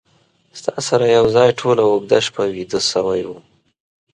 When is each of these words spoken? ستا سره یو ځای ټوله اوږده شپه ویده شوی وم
ستا 0.59 0.75
سره 0.87 1.05
یو 1.15 1.25
ځای 1.35 1.49
ټوله 1.59 1.81
اوږده 1.87 2.19
شپه 2.25 2.43
ویده 2.53 2.79
شوی 2.91 3.21
وم 3.25 3.41